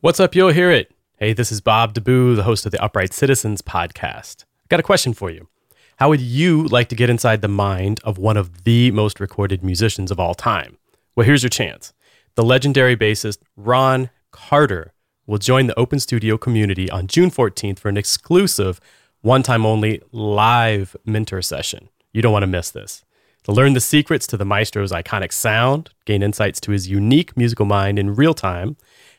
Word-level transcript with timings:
What's 0.00 0.20
up? 0.20 0.36
You'll 0.36 0.50
hear 0.50 0.70
it. 0.70 0.94
Hey, 1.16 1.32
this 1.32 1.50
is 1.50 1.60
Bob 1.60 1.92
DeBoo, 1.92 2.36
the 2.36 2.44
host 2.44 2.64
of 2.64 2.70
the 2.70 2.80
Upright 2.80 3.12
Citizens 3.12 3.62
podcast. 3.62 4.44
I've 4.62 4.68
got 4.68 4.78
a 4.78 4.84
question 4.84 5.12
for 5.12 5.28
you. 5.28 5.48
How 5.96 6.08
would 6.08 6.20
you 6.20 6.68
like 6.68 6.88
to 6.90 6.94
get 6.94 7.10
inside 7.10 7.42
the 7.42 7.48
mind 7.48 7.98
of 8.04 8.16
one 8.16 8.36
of 8.36 8.62
the 8.62 8.92
most 8.92 9.18
recorded 9.18 9.64
musicians 9.64 10.12
of 10.12 10.20
all 10.20 10.36
time? 10.36 10.78
Well, 11.16 11.26
here's 11.26 11.42
your 11.42 11.50
chance. 11.50 11.92
The 12.36 12.44
legendary 12.44 12.96
bassist 12.96 13.38
Ron 13.56 14.10
Carter 14.30 14.92
will 15.26 15.38
join 15.38 15.66
the 15.66 15.76
Open 15.76 15.98
Studio 15.98 16.38
community 16.38 16.88
on 16.88 17.08
June 17.08 17.28
14th 17.32 17.80
for 17.80 17.88
an 17.88 17.96
exclusive, 17.96 18.80
one 19.22 19.42
time 19.42 19.66
only 19.66 20.00
live 20.12 20.94
mentor 21.04 21.42
session. 21.42 21.88
You 22.12 22.22
don't 22.22 22.32
want 22.32 22.44
to 22.44 22.46
miss 22.46 22.70
this. 22.70 23.04
To 23.42 23.52
learn 23.52 23.72
the 23.72 23.80
secrets 23.80 24.28
to 24.28 24.36
the 24.36 24.44
maestro's 24.44 24.92
iconic 24.92 25.32
sound, 25.32 25.90
gain 26.04 26.22
insights 26.22 26.60
to 26.60 26.70
his 26.70 26.86
unique 26.86 27.36
musical 27.36 27.66
mind 27.66 27.98
in 27.98 28.14
real 28.14 28.34
time, 28.34 28.76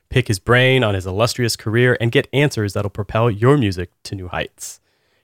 pick 0.09 0.27
his 0.27 0.39
brain 0.39 0.83
on 0.83 0.95
his 0.95 1.05
illustrious 1.05 1.55
career, 1.55 1.97
and 1.99 2.11
get 2.11 2.27
answers 2.33 2.73
that'll 2.73 2.89
propel 2.89 3.29
your 3.29 3.57
music 3.57 3.91
to 4.03 4.15
new 4.15 4.27
heights. 4.27 4.79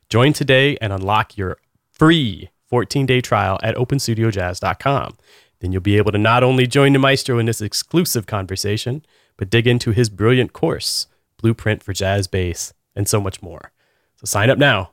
Join 0.09 0.33
today 0.33 0.77
and 0.81 0.93
unlock 0.93 1.37
your 1.37 1.57
free 1.91 2.49
14 2.67 3.05
day 3.05 3.21
trial 3.21 3.59
at 3.63 3.75
openstudiojazz.com. 3.75 5.17
Then 5.59 5.71
you'll 5.71 5.81
be 5.81 5.97
able 5.97 6.11
to 6.11 6.17
not 6.17 6.43
only 6.43 6.67
join 6.67 6.93
the 6.93 6.99
maestro 6.99 7.39
in 7.39 7.45
this 7.45 7.61
exclusive 7.61 8.25
conversation, 8.25 9.05
but 9.37 9.49
dig 9.49 9.67
into 9.67 9.91
his 9.91 10.09
brilliant 10.09 10.53
course, 10.53 11.07
Blueprint 11.37 11.83
for 11.83 11.93
Jazz 11.93 12.27
Bass, 12.27 12.73
and 12.95 13.07
so 13.07 13.19
much 13.19 13.41
more. 13.41 13.71
So 14.17 14.25
sign 14.25 14.49
up 14.49 14.57
now. 14.57 14.91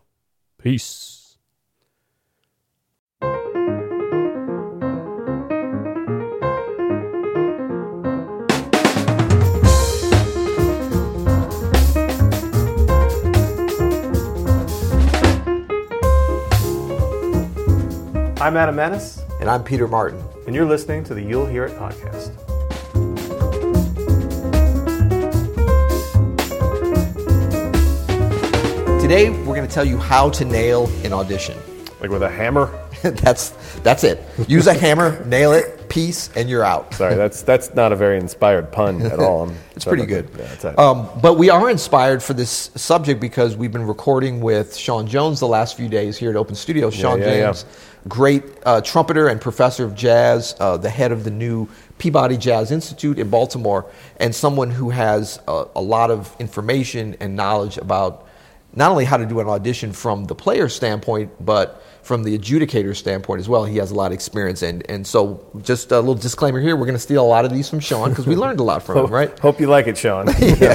Peace. 0.59 1.22
I'm 18.43 18.57
Adam 18.57 18.75
Maness, 18.75 19.23
And 19.41 19.49
I'm 19.49 19.63
Peter 19.63 19.87
Martin. 19.87 20.21
and 20.49 20.55
you're 20.57 20.67
listening 20.67 21.05
to 21.05 21.15
the 21.15 21.23
You'll 21.23 21.47
Hear 21.47 21.65
It 21.67 21.79
podcast. 21.79 22.33
Today 29.01 29.31
we're 29.31 29.55
going 29.55 29.67
to 29.67 29.73
tell 29.73 29.85
you 29.85 29.97
how 29.97 30.29
to 30.31 30.45
nail 30.45 30.91
an 31.05 31.13
audition. 31.13 31.57
Like 32.01 32.11
with 32.11 32.25
a 32.25 32.29
hammer. 32.29 32.69
that's 33.03 33.51
that's 33.85 34.03
it. 34.03 34.25
Use 34.49 34.67
a 34.67 34.75
hammer, 34.75 35.25
nail 35.27 35.53
it, 35.53 35.82
piece, 35.93 36.31
and 36.35 36.49
you're 36.49 36.65
out. 36.65 36.95
Sorry, 37.01 37.15
that's 37.15 37.43
that's 37.43 37.75
not 37.75 37.93
a 37.93 37.97
very 37.97 38.19
inspired 38.19 38.73
pun 38.73 39.03
at 39.03 39.19
all. 39.19 39.43
I'm 39.43 39.57
It's 39.77 39.85
pretty 39.85 40.07
good. 40.07 40.29
Yeah, 40.39 40.71
a- 40.71 40.81
Um, 40.81 41.09
but 41.21 41.35
we 41.35 41.51
are 41.51 41.69
inspired 41.69 42.23
for 42.23 42.33
this 42.33 42.71
subject 42.75 43.21
because 43.21 43.57
we've 43.57 43.73
been 43.73 43.87
recording 43.87 44.41
with 44.41 44.75
Sean 44.75 45.07
Jones 45.07 45.39
the 45.41 45.49
last 45.49 45.77
few 45.77 45.89
days 45.89 46.17
here 46.17 46.31
at 46.31 46.37
Open 46.37 46.55
Studio. 46.55 46.89
Sean 46.91 47.21
yeah, 47.21 47.27
yeah. 47.27 47.45
James, 47.53 47.67
great 48.09 48.43
uh, 48.65 48.81
trumpeter 48.81 49.29
and 49.29 49.39
professor 49.39 49.85
of 49.85 49.95
jazz, 49.95 50.57
uh, 50.59 50.79
the 50.79 50.91
head 50.91 51.13
of 51.13 51.25
the 51.25 51.31
new 51.31 51.69
Peabody 51.99 52.39
Jazz 52.39 52.73
Institute 52.73 53.19
in 53.19 53.29
Baltimore, 53.29 53.85
and 54.19 54.35
someone 54.35 54.71
who 54.71 54.89
has 54.91 55.41
a, 55.47 55.67
a 55.77 55.83
lot 55.83 56.11
of 56.11 56.35
information 56.39 57.17
and 57.21 57.37
knowledge 57.37 57.77
about 57.77 58.27
not 58.75 58.91
only 58.91 59.05
how 59.05 59.19
to 59.19 59.27
do 59.27 59.41
an 59.41 59.49
audition 59.49 59.93
from 59.93 60.25
the 60.25 60.35
player 60.35 60.69
standpoint, 60.71 61.31
but 61.45 61.83
from 62.03 62.25
the 62.25 62.37
adjudicator 62.37 62.97
standpoint 62.97 63.41
as 63.41 63.49
well. 63.49 63.65
He 63.65 63.77
has 63.77 63.93
a 63.93 63.95
lot 63.95 64.07
of 64.07 64.13
experience. 64.15 64.63
And, 64.63 64.85
and 64.91 65.07
so, 65.07 65.47
just 65.63 65.93
a 65.93 65.99
little 66.01 66.15
disclaimer 66.15 66.61
here 66.61 66.77
we're 66.77 66.87
going 66.87 66.97
to 66.97 67.01
steal 67.01 67.25
a 67.25 67.27
lot 67.27 67.45
of 67.45 67.53
these 67.53 67.69
from 67.71 67.81
Sean 67.81 68.11
because 68.11 68.27
we 68.27 68.35
learned 68.35 68.61
a 68.61 68.63
lot 68.65 68.83
from 68.83 69.05
him, 69.05 69.11
right? 69.11 69.39
Hope 69.39 69.61
you 69.61 69.69
like 69.69 69.87
it, 69.87 69.97
Sean. 69.97 70.27
Yeah. 70.43 70.75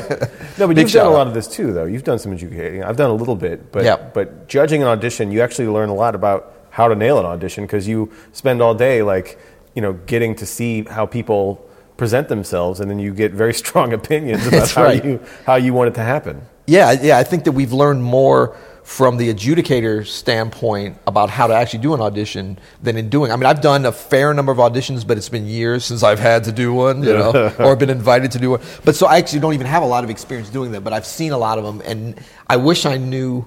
No, 0.58 0.66
but 0.68 0.76
Big 0.76 0.86
you've 0.86 0.92
done 0.94 1.06
a 1.06 1.10
out. 1.10 1.14
lot 1.14 1.28
of 1.28 1.34
this 1.34 1.48
too, 1.48 1.72
though. 1.74 1.86
You've 1.86 2.04
done 2.04 2.18
some 2.18 2.34
educating. 2.34 2.84
I've 2.84 2.98
done 2.98 3.12
a 3.12 3.14
little 3.14 3.36
bit, 3.36 3.72
but 3.72 3.84
Yeah. 3.84 3.98
but 3.98 4.48
judging 4.48 4.82
an 4.82 4.88
audition, 4.88 5.32
you 5.32 5.42
actually 5.42 5.68
learn 5.68 5.90
a 5.90 5.94
lot 5.94 6.16
about 6.16 6.54
how 6.72 6.88
to 6.88 6.96
nail 6.96 7.20
an 7.20 7.26
audition 7.26 7.66
because 7.66 7.88
you 7.88 8.12
spend 8.32 8.62
all 8.62 8.74
day 8.74 9.04
like 9.04 9.38
you 9.76 9.82
know 9.82 9.94
getting 9.94 10.36
to 10.36 10.46
see 10.46 10.84
how 10.84 11.06
people 11.06 11.64
present 11.98 12.28
themselves, 12.30 12.80
and 12.80 12.90
then 12.90 13.00
you 13.00 13.14
get 13.14 13.34
very 13.34 13.54
strong 13.64 13.94
opinions 13.94 14.48
about 14.48 14.70
how 14.72 14.84
right. 14.84 15.04
you 15.04 15.20
how 15.46 15.56
you 15.56 15.74
want 15.74 15.90
it 15.90 15.96
to 15.96 16.04
happen. 16.04 16.42
Yeah, 16.66 16.92
yeah, 16.92 17.18
I 17.18 17.24
think 17.24 17.44
that 17.46 17.54
we've 17.54 17.72
learned 17.74 18.04
more 18.04 18.56
from 18.88 19.18
the 19.18 19.32
adjudicator 19.34 20.08
standpoint 20.08 20.98
about 21.06 21.30
how 21.30 21.46
to 21.46 21.54
actually 21.54 21.80
do 21.80 21.94
an 21.94 22.00
audition 22.00 22.58
than 22.82 22.96
in 22.96 23.10
doing. 23.10 23.34
I 23.34 23.36
mean, 23.36 23.46
I've 23.46 23.60
done 23.60 23.86
a 23.86 23.92
fair 23.92 24.34
number 24.34 24.54
of 24.54 24.60
auditions, 24.60 25.06
but 25.06 25.18
it's 25.18 25.28
been 25.28 25.46
years 25.46 25.84
since 25.84 26.04
I've 26.04 26.20
had 26.20 26.46
to 26.46 26.54
do 26.54 26.74
one, 26.74 27.04
you 27.04 27.12
know, 27.12 27.54
or 27.60 27.76
been 27.76 27.90
invited 27.90 28.32
to 28.32 28.40
do 28.40 28.52
one. 28.52 28.62
But 28.86 28.96
so 28.96 29.06
I 29.06 29.18
actually 29.18 29.42
don't 29.42 29.54
even 29.56 29.68
have 29.68 29.84
a 29.84 29.86
lot 29.86 30.06
of 30.06 30.10
experience 30.10 30.50
doing 30.50 30.72
them, 30.72 30.86
but 30.86 30.94
I've 30.94 31.06
seen 31.06 31.34
a 31.34 31.38
lot 31.38 31.58
of 31.58 31.66
them, 31.66 31.82
and 31.86 32.18
I 32.48 32.56
wish 32.56 32.86
I 32.86 32.96
knew 32.96 33.46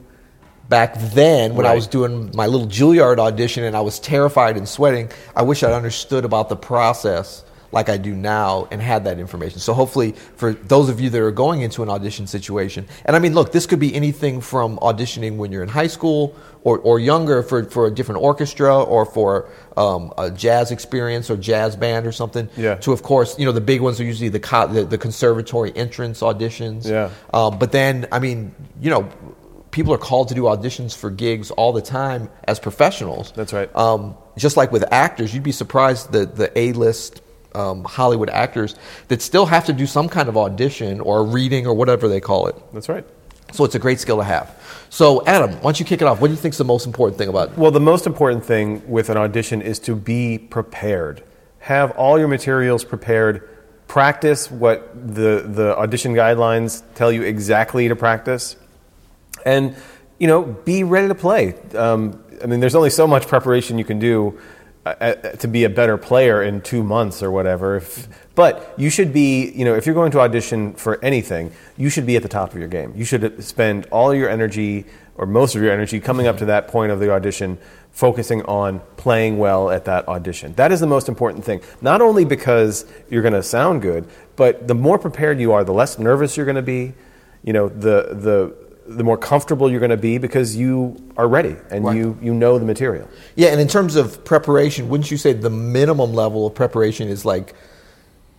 back 0.69 0.95
then 0.99 1.55
when 1.55 1.65
I 1.65 1.75
was 1.75 1.87
doing 1.87 2.33
my 2.35 2.47
little 2.47 2.67
Juilliard 2.67 3.19
audition 3.19 3.65
and 3.65 3.75
I 3.75 3.81
was 3.81 3.99
terrified 3.99 4.59
and 4.59 4.69
sweating. 4.69 5.11
I 5.35 5.41
wish 5.41 5.63
I 5.63 5.73
understood 5.73 6.27
about 6.27 6.51
the 6.51 6.57
process 6.57 7.45
like 7.73 7.89
I 7.89 7.97
do 7.97 8.15
now 8.15 8.69
and 8.71 8.81
had 8.83 9.05
that 9.05 9.19
information. 9.19 9.61
So 9.61 9.75
hopefully 9.75 10.13
for 10.37 10.53
those 10.53 10.89
of 10.89 11.01
you 11.01 11.11
that 11.11 11.21
are 11.21 11.31
going 11.31 11.63
into 11.63 11.83
an 11.83 11.89
audition 11.89 12.27
situation, 12.27 12.87
and 13.05 13.15
I 13.15 13.19
mean, 13.19 13.35
look, 13.35 13.53
this 13.53 13.67
could 13.67 13.79
be 13.79 13.95
anything 13.95 14.41
from 14.41 14.79
auditioning 14.79 15.37
when 15.37 15.53
you're 15.53 15.63
in 15.63 15.69
high 15.69 15.87
school 15.87 16.37
or, 16.63 16.79
or 16.79 16.99
younger 16.99 17.43
for, 17.43 17.65
for 17.65 17.87
a 17.87 17.91
different 17.91 18.21
orchestra 18.23 18.83
or 18.83 19.07
for 19.07 19.49
um, 19.77 20.13
a 20.19 20.31
jazz 20.31 20.71
experience 20.71 21.31
or 21.31 21.37
jazz 21.37 21.77
band 21.77 22.07
or 22.07 22.13
something. 22.13 22.49
Yeah. 22.57 22.75
To 22.77 22.93
of 22.93 23.03
course, 23.03 23.39
you 23.39 23.47
know, 23.47 23.53
the 23.53 23.61
big 23.61 23.81
ones 23.81 24.01
are 24.01 24.05
usually 24.05 24.29
the 24.29 24.41
co- 24.41 24.67
the, 24.67 24.85
the 24.85 24.99
conservatory 24.99 25.75
entrance 25.77 26.21
auditions. 26.21 26.89
Yeah. 26.89 27.11
Um, 27.33 27.59
but 27.59 27.73
then, 27.73 28.09
I 28.13 28.19
mean, 28.19 28.55
you 28.81 28.91
know, 28.91 29.09
people 29.71 29.95
are 29.95 29.99
called 29.99 30.29
to 30.29 30.35
do 30.35 30.43
auditions 30.43 30.97
for 30.97 31.11
gigs 31.11 31.51
all 31.53 31.73
the 31.73 31.83
time 31.83 32.29
as 32.45 32.59
professionals. 32.59 33.33
That's 33.33 33.53
right. 33.53 33.75
Um, 33.77 34.17
just 34.37 34.57
like 34.57 34.73
with 34.73 34.85
actors, 34.93 35.33
you'd 35.33 35.43
be 35.43 35.53
surprised 35.53 36.13
that 36.13 36.37
the 36.37 36.57
A-list 36.59 37.23
um, 37.55 37.85
Hollywood 37.85 38.31
actors 38.31 38.77
that 39.09 39.23
still 39.23 39.47
have 39.47 39.65
to 39.67 39.73
do 39.73 39.87
some 39.87 40.09
kind 40.09 40.29
of 40.29 40.37
audition 40.37 41.01
or 41.01 41.25
reading 41.25 41.67
or 41.67 41.75
whatever 41.75 42.09
they 42.09 42.21
call 42.21 42.47
it. 42.47 42.57
That's 42.73 42.89
right. 42.89 43.05
So 43.53 43.65
it's 43.65 43.75
a 43.75 43.79
great 43.79 43.99
skill 43.99 44.19
to 44.19 44.25
have. 44.25 44.57
So, 44.91 45.25
Adam, 45.27 45.53
why 45.55 45.61
don't 45.61 45.81
you 45.81 45.87
kick 45.87 46.03
it 46.03 46.07
off? 46.07 46.21
What 46.21 46.29
do 46.29 46.35
you 46.35 46.39
think 46.39 46.55
is 46.55 46.59
the 46.59 46.65
most 46.65 46.87
important 46.87 47.19
thing 47.19 47.29
about? 47.29 47.57
Well, 47.57 47.71
the 47.71 47.81
most 47.81 48.07
important 48.07 48.45
thing 48.45 48.89
with 48.89 49.11
an 49.11 49.17
audition 49.17 49.61
is 49.63 49.79
to 49.81 49.97
be 49.97 50.39
prepared. 50.39 51.23
Have 51.61 51.91
all 51.93 52.19
your 52.19 52.29
materials 52.29 52.85
prepared. 52.85 53.49
Practice 53.89 54.51
what 54.51 54.93
the, 54.95 55.45
the 55.47 55.77
audition 55.77 56.15
guidelines 56.15 56.83
tell 56.95 57.11
you 57.11 57.23
exactly 57.23 57.89
to 57.89 57.97
practice. 57.97 58.57
And, 59.45 59.75
you 60.19 60.29
know, 60.29 60.43
be 60.43 60.85
ready 60.85 61.09
to 61.09 61.15
play. 61.15 61.55
Um, 61.75 62.23
I 62.43 62.47
mean, 62.47 62.61
there's 62.61 62.75
only 62.75 62.91
so 62.91 63.07
much 63.07 63.27
preparation 63.27 63.79
you 63.79 63.85
can 63.85 63.99
do 63.99 64.39
uh, 65.01 65.05
uh, 65.05 65.15
to 65.33 65.49
be 65.49 65.65
a 65.65 65.71
better 65.71 65.97
player 65.97 66.43
in 66.43 66.61
two 66.61 66.83
months 66.83 67.23
or 67.23 67.31
whatever. 67.31 67.77
If, 67.77 68.09
but 68.35 68.75
you 68.77 68.91
should 68.91 69.13
be, 69.13 69.51
you 69.51 69.65
know, 69.65 69.75
if 69.75 69.87
you're 69.87 69.95
going 69.95 70.13
to 70.13 70.21
audition 70.21 70.75
for 70.75 71.03
anything, 71.05 71.53
you 71.77 71.91
should 71.91 72.07
be 72.07 72.17
at 72.17 72.23
the 72.23 72.29
top 72.29 72.53
of 72.53 72.59
your 72.59 72.69
game. 72.69 72.93
You 72.97 73.05
should 73.05 73.43
spend 73.45 73.87
all 73.87 74.15
your 74.15 74.29
energy 74.29 74.87
or 75.17 75.27
most 75.27 75.55
of 75.55 75.63
your 75.63 75.73
energy 75.73 76.01
coming 76.01 76.27
up 76.27 76.39
to 76.39 76.47
that 76.47 76.69
point 76.69 76.91
of 76.93 77.01
the 77.01 77.13
audition 77.13 77.59
focusing 77.91 78.43
on 78.45 78.81
playing 78.97 79.37
well 79.39 79.71
at 79.71 79.85
that 79.85 80.09
audition. 80.09 80.55
That 80.55 80.73
is 80.73 80.81
the 80.81 80.87
most 80.87 81.09
important 81.09 81.45
thing. 81.45 81.61
Not 81.83 82.01
only 82.01 82.25
because 82.25 82.87
you're 83.11 83.23
going 83.23 83.35
to 83.35 83.43
sound 83.43 83.83
good, 83.83 84.09
but 84.37 84.67
the 84.67 84.75
more 84.75 84.99
prepared 84.99 85.41
you 85.41 85.53
are, 85.53 85.65
the 85.65 85.75
less 85.75 85.99
nervous 85.99 86.37
you're 86.37 86.47
going 86.47 86.57
to 86.57 86.63
be. 86.63 86.95
You 87.43 87.53
know, 87.53 87.69
the 87.69 88.15
the 88.15 88.70
the 88.97 89.05
more 89.05 89.17
comfortable 89.17 89.71
you're 89.71 89.79
going 89.81 89.91
to 89.91 89.97
be 89.97 90.19
because 90.19 90.57
you 90.57 90.97
are 91.17 91.29
ready 91.29 91.55
and 91.71 91.85
Right. 91.85 91.97
you 91.97 92.19
you 92.21 92.35
know 92.35 92.59
the 92.59 92.65
material. 92.65 93.09
Yeah, 93.37 93.49
and 93.49 93.61
in 93.61 93.69
terms 93.69 93.95
of 93.97 94.25
preparation, 94.25 94.89
wouldn't 94.89 95.11
you 95.11 95.17
say 95.17 95.33
the 95.33 95.49
minimum 95.51 96.13
level 96.13 96.47
of 96.47 96.55
preparation 96.55 97.09
is 97.09 97.25
like 97.25 97.55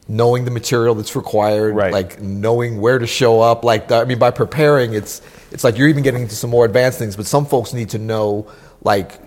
knowing 0.10 0.44
the 0.44 0.52
material 0.52 0.94
that's 0.96 1.16
required, 1.16 1.74
Right. 1.76 1.94
like 1.94 2.22
knowing 2.22 2.82
where 2.82 3.00
to 3.00 3.08
show 3.08 3.40
up? 3.40 3.64
Like, 3.64 3.88
the, 3.88 3.96
I 3.96 4.06
mean, 4.06 4.20
by 4.20 4.32
preparing, 4.32 4.94
it's 4.94 5.22
it's 5.52 5.64
like 5.64 5.78
you're 5.78 5.88
even 5.88 6.04
getting 6.04 6.24
into 6.24 6.36
some 6.36 6.50
more 6.50 6.66
advanced 6.66 7.00
things. 7.00 7.16
But 7.16 7.28
some 7.28 7.46
folks 7.46 7.72
need 7.74 7.90
to 7.92 7.98
know, 7.98 8.48
like, 8.84 9.20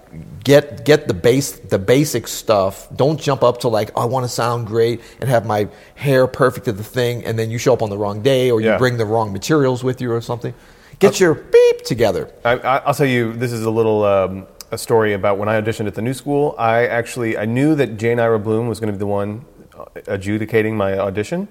get 0.44 0.85
get 0.85 1.09
the 1.09 1.15
base 1.15 1.53
the 1.53 1.79
basic 1.79 2.29
stuff. 2.29 2.87
Don't 2.94 3.19
jump 3.19 3.43
up 3.43 3.61
to 3.61 3.69
like, 3.69 3.93
oh, 3.97 4.03
I 4.03 4.05
want 4.05 4.25
to 4.25 4.29
sound 4.29 4.67
great 4.67 5.00
and 5.20 5.31
have 5.31 5.47
my 5.47 5.69
hair 5.94 6.27
perfect 6.27 6.69
at 6.69 6.77
the 6.77 6.85
thing, 6.85 7.25
and 7.25 7.38
then 7.38 7.50
you 7.50 7.56
show 7.56 7.73
up 7.73 7.81
on 7.82 7.88
the 7.88 7.97
wrong 7.99 8.20
day 8.20 8.50
or 8.50 8.61
you 8.61 8.69
Yeah. 8.69 8.77
bring 8.79 8.99
the 8.99 9.06
wrong 9.06 9.32
materials 9.32 9.82
with 9.82 10.03
you 10.03 10.12
or 10.12 10.20
something. 10.20 10.53
Get 10.99 11.20
your 11.20 11.35
beep 11.35 11.82
together. 11.85 12.31
I, 12.44 12.52
I, 12.58 12.76
I'll 12.79 12.94
tell 12.94 13.06
you, 13.06 13.32
this 13.32 13.52
is 13.52 13.62
a 13.64 13.70
little 13.70 14.05
um, 14.05 14.46
a 14.70 14.79
story 14.79 15.12
about 15.12 15.38
when 15.38 15.49
I 15.49 15.61
auditioned 15.61 15.87
at 15.87 15.94
the 15.94 16.02
new 16.02 16.14
school. 16.14 16.55
I 16.58 16.87
actually 16.87 17.37
I 17.38 17.44
knew 17.44 17.75
that 17.75 17.96
Jane 17.96 18.19
Ira 18.20 18.38
Bloom 18.38 18.69
was 18.69 18.81
going 18.81 18.88
to 18.88 18.93
be 18.93 18.99
the 18.99 19.06
one 19.06 19.44
uh, 19.79 19.85
adjudicating 20.06 20.76
my 20.76 20.99
audition, 20.99 21.49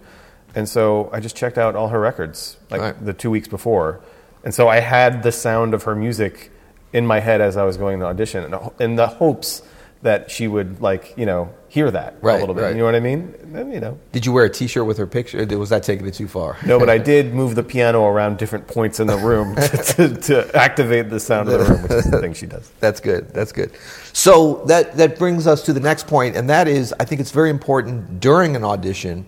and 0.56 0.68
so 0.68 1.10
I 1.12 1.20
just 1.20 1.36
checked 1.36 1.58
out 1.58 1.76
all 1.76 1.90
her 1.90 2.00
records 2.00 2.58
like 2.70 2.82
Right. 2.82 3.06
the 3.06 3.14
two 3.14 3.30
weeks 3.32 3.48
before, 3.48 4.02
and 4.44 4.54
so 4.54 4.68
I 4.68 4.80
had 4.80 5.24
the 5.24 5.32
sound 5.32 5.74
of 5.74 5.84
her 5.84 5.96
music 5.96 6.52
in 6.94 7.06
my 7.08 7.20
head 7.20 7.42
as 7.42 7.58
I 7.58 7.64
was 7.64 7.76
going 7.78 8.00
to 8.00 8.06
audition, 8.06 8.44
in, 8.54 8.60
in 8.80 8.96
the 8.96 9.08
hopes 9.08 9.62
that 10.04 10.30
she 10.30 10.48
would 10.48 10.82
like 10.82 11.14
you 11.18 11.26
know 11.26 11.54
hear 11.74 11.90
that 11.90 12.14
Right, 12.22 12.36
a 12.36 12.40
little 12.40 12.54
bit. 12.54 12.62
right. 12.62 12.70
You 12.74 12.78
know 12.78 12.86
what 12.86 12.94
I 12.94 13.00
mean? 13.00 13.34
Then, 13.46 13.72
you 13.72 13.80
know. 13.80 13.98
Did 14.12 14.28
you 14.28 14.32
wear 14.32 14.46
a 14.46 14.50
T-shirt 14.50 14.86
with 14.86 15.00
her 15.00 15.08
picture? 15.08 15.44
Was 15.58 15.70
that 15.72 15.82
taking 15.82 16.06
it 16.06 16.14
too 16.14 16.28
far? 16.28 16.56
No, 16.64 16.78
but 16.78 16.88
I 16.88 16.98
did 17.14 17.34
move 17.34 17.56
the 17.56 17.64
piano 17.64 18.06
around 18.06 18.38
different 18.38 18.68
points 18.68 19.00
in 19.00 19.08
the 19.08 19.18
room 19.18 19.56
to, 19.56 19.78
to, 19.78 20.16
to 20.22 20.56
activate 20.56 21.10
the 21.10 21.20
sound 21.20 21.50
of 21.50 21.60
the 21.60 21.74
room, 21.74 21.82
which 21.82 21.92
is 21.94 22.12
the 22.12 22.22
thing 22.22 22.36
she 22.36 22.46
does. 22.46 22.70
That's 22.80 23.00
good. 23.00 23.34
That's 23.34 23.52
good. 23.52 23.72
So 24.14 24.64
that 24.68 24.98
that 24.98 25.18
brings 25.18 25.48
us 25.48 25.64
to 25.64 25.74
the 25.74 25.80
next 25.80 26.06
point, 26.06 26.36
and 26.36 26.48
that 26.52 26.68
is, 26.68 26.94
I 27.00 27.06
think 27.06 27.20
it's 27.20 27.32
very 27.32 27.50
important 27.50 28.20
during 28.20 28.56
an 28.56 28.64
audition. 28.64 29.26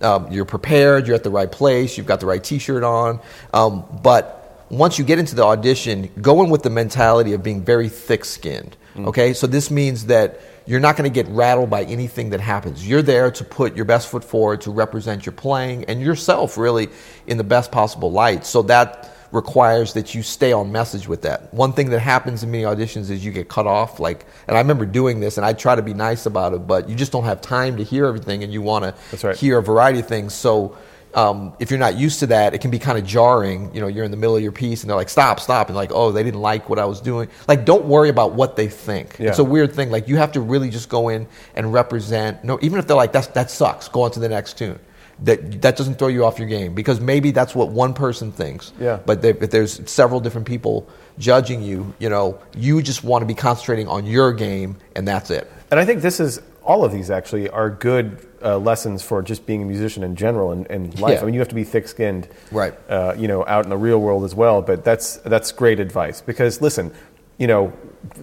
Um, 0.00 0.30
you're 0.30 0.44
prepared. 0.44 1.08
You're 1.08 1.16
at 1.16 1.24
the 1.24 1.30
right 1.30 1.50
place. 1.50 1.98
You've 1.98 2.06
got 2.06 2.20
the 2.20 2.26
right 2.26 2.42
T-shirt 2.44 2.84
on. 2.84 3.18
Um, 3.52 3.82
but 4.04 4.64
once 4.70 5.00
you 5.00 5.04
get 5.04 5.18
into 5.18 5.34
the 5.34 5.42
audition, 5.42 6.08
go 6.22 6.44
in 6.44 6.50
with 6.50 6.62
the 6.62 6.70
mentality 6.70 7.32
of 7.32 7.42
being 7.42 7.64
very 7.64 7.88
thick-skinned. 7.88 8.76
Mm. 8.98 9.06
Okay, 9.06 9.32
so 9.32 9.46
this 9.46 9.70
means 9.70 10.06
that 10.06 10.40
you're 10.66 10.80
not 10.80 10.96
going 10.96 11.10
to 11.10 11.14
get 11.14 11.30
rattled 11.32 11.70
by 11.70 11.84
anything 11.84 12.30
that 12.30 12.40
happens. 12.40 12.86
You're 12.86 13.02
there 13.02 13.30
to 13.30 13.44
put 13.44 13.76
your 13.76 13.84
best 13.84 14.08
foot 14.08 14.24
forward, 14.24 14.62
to 14.62 14.70
represent 14.70 15.24
your 15.24 15.32
playing 15.32 15.84
and 15.84 16.00
yourself 16.00 16.58
really 16.58 16.88
in 17.26 17.38
the 17.38 17.44
best 17.44 17.70
possible 17.70 18.10
light. 18.10 18.44
So 18.44 18.62
that 18.62 19.14
requires 19.30 19.92
that 19.92 20.14
you 20.14 20.22
stay 20.22 20.52
on 20.52 20.72
message 20.72 21.06
with 21.06 21.22
that. 21.22 21.52
One 21.54 21.72
thing 21.72 21.90
that 21.90 22.00
happens 22.00 22.42
in 22.42 22.50
many 22.50 22.64
auditions 22.64 23.10
is 23.10 23.24
you 23.24 23.30
get 23.30 23.48
cut 23.48 23.66
off. 23.66 24.00
Like, 24.00 24.26
and 24.46 24.56
I 24.56 24.60
remember 24.60 24.86
doing 24.86 25.20
this, 25.20 25.36
and 25.36 25.46
I 25.46 25.52
try 25.52 25.74
to 25.74 25.82
be 25.82 25.94
nice 25.94 26.26
about 26.26 26.54
it, 26.54 26.66
but 26.66 26.88
you 26.88 26.96
just 26.96 27.12
don't 27.12 27.24
have 27.24 27.40
time 27.40 27.76
to 27.76 27.84
hear 27.84 28.06
everything, 28.06 28.42
and 28.42 28.52
you 28.52 28.62
want 28.62 28.94
That's 29.10 29.22
to 29.22 29.34
hear 29.34 29.58
a 29.58 29.62
variety 29.62 30.00
of 30.00 30.08
things. 30.08 30.34
So. 30.34 30.76
Um, 31.14 31.54
if 31.58 31.70
you're 31.70 31.80
not 31.80 31.96
used 31.96 32.20
to 32.20 32.26
that, 32.28 32.54
it 32.54 32.60
can 32.60 32.70
be 32.70 32.78
kind 32.78 32.98
of 32.98 33.04
jarring. 33.04 33.74
You 33.74 33.80
know, 33.80 33.86
you're 33.86 34.04
in 34.04 34.10
the 34.10 34.16
middle 34.16 34.36
of 34.36 34.42
your 34.42 34.52
piece 34.52 34.82
and 34.82 34.90
they're 34.90 34.96
like, 34.96 35.08
stop, 35.08 35.40
stop. 35.40 35.68
And 35.68 35.76
like, 35.76 35.90
oh, 35.92 36.12
they 36.12 36.22
didn't 36.22 36.40
like 36.40 36.68
what 36.68 36.78
I 36.78 36.84
was 36.84 37.00
doing. 37.00 37.28
Like, 37.48 37.64
don't 37.64 37.86
worry 37.86 38.08
about 38.10 38.32
what 38.34 38.56
they 38.56 38.68
think. 38.68 39.16
Yeah. 39.18 39.30
It's 39.30 39.38
a 39.38 39.44
weird 39.44 39.72
thing. 39.72 39.90
Like, 39.90 40.06
you 40.06 40.16
have 40.16 40.32
to 40.32 40.40
really 40.40 40.68
just 40.70 40.88
go 40.88 41.08
in 41.08 41.26
and 41.56 41.72
represent. 41.72 42.44
No, 42.44 42.58
even 42.62 42.78
if 42.78 42.86
they're 42.86 42.96
like, 42.96 43.12
That's, 43.12 43.28
that 43.28 43.50
sucks, 43.50 43.88
go 43.88 44.02
on 44.02 44.10
to 44.12 44.20
the 44.20 44.28
next 44.28 44.58
tune. 44.58 44.78
That, 45.24 45.62
that 45.62 45.76
doesn't 45.76 45.96
throw 45.98 46.06
you 46.08 46.24
off 46.24 46.38
your 46.38 46.46
game 46.46 46.74
because 46.74 47.00
maybe 47.00 47.32
that's 47.32 47.52
what 47.52 47.70
one 47.70 47.92
person 47.94 48.30
thinks. 48.30 48.72
Yeah. 48.78 48.98
But 49.04 49.20
there- 49.22 49.36
if 49.40 49.50
there's 49.50 49.90
several 49.90 50.20
different 50.20 50.46
people 50.46 50.88
judging 51.18 51.60
you, 51.62 51.92
you 51.98 52.08
know, 52.08 52.38
you 52.54 52.80
just 52.82 53.02
want 53.02 53.22
to 53.22 53.26
be 53.26 53.34
concentrating 53.34 53.88
on 53.88 54.06
your 54.06 54.32
game 54.32 54.76
and 54.94 55.08
that's 55.08 55.30
it. 55.30 55.50
And 55.72 55.80
I 55.80 55.84
think 55.84 56.02
this 56.02 56.20
is 56.20 56.40
all 56.62 56.84
of 56.84 56.92
these 56.92 57.10
actually 57.10 57.48
are 57.48 57.68
good 57.70 58.27
uh, 58.42 58.58
lessons 58.58 59.02
for 59.02 59.22
just 59.22 59.46
being 59.46 59.62
a 59.62 59.64
musician 59.64 60.02
in 60.02 60.14
general 60.16 60.52
and, 60.52 60.66
and 60.70 60.98
life. 61.00 61.14
Yeah. 61.14 61.22
I 61.22 61.24
mean, 61.24 61.34
you 61.34 61.40
have 61.40 61.48
to 61.48 61.54
be 61.54 61.64
thick-skinned, 61.64 62.28
Right. 62.52 62.74
Uh, 62.88 63.14
you 63.16 63.28
know, 63.28 63.44
out 63.46 63.64
in 63.64 63.70
the 63.70 63.76
real 63.76 63.98
world 64.00 64.24
as 64.24 64.34
well. 64.34 64.62
But 64.62 64.84
that's 64.84 65.16
that's 65.18 65.52
great 65.52 65.80
advice 65.80 66.20
because 66.20 66.60
listen, 66.60 66.92
you 67.38 67.46
know, 67.46 67.72